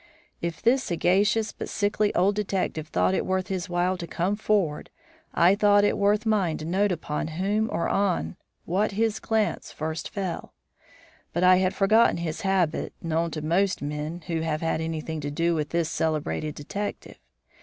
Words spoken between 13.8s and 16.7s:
men who have had anything to do with this celebrated